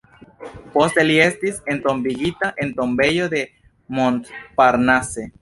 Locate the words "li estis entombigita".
1.09-2.49